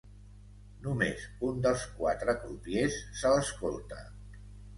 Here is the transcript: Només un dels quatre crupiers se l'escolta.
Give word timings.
Només 0.85 1.25
un 1.49 1.59
dels 1.65 1.83
quatre 1.99 2.35
crupiers 2.47 2.99
se 3.21 3.35
l'escolta. 3.37 4.01